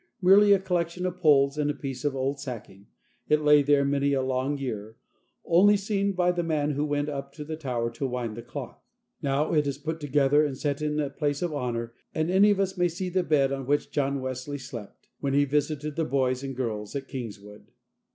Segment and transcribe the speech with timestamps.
[0.19, 2.87] Merely a collection of poles and a piece of old sacking,
[3.29, 4.95] it lay there many a long year,
[5.45, 8.83] only seen by the man who went up the tower to wind the clock.
[9.21, 12.59] Now it is put together, and set in a place of honour; and any of
[12.59, 16.41] us may see the bed on which John Wesley slept, when he visited the boys
[16.41, 17.67] and girls at Kingswood.